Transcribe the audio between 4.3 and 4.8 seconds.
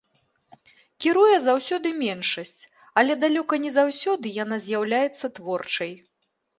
яна